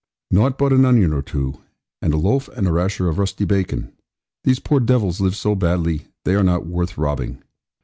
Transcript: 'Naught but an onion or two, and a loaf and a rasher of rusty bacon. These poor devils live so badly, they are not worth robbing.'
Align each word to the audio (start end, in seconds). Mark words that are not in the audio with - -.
'Naught 0.31 0.57
but 0.57 0.73
an 0.73 0.83
onion 0.83 1.13
or 1.13 1.21
two, 1.21 1.61
and 2.01 2.11
a 2.11 2.17
loaf 2.17 2.47
and 2.57 2.65
a 2.67 2.71
rasher 2.71 3.07
of 3.07 3.19
rusty 3.19 3.45
bacon. 3.45 3.93
These 4.43 4.57
poor 4.57 4.79
devils 4.79 5.21
live 5.21 5.35
so 5.35 5.53
badly, 5.53 6.07
they 6.25 6.33
are 6.33 6.41
not 6.43 6.65
worth 6.65 6.97
robbing.' 6.97 7.43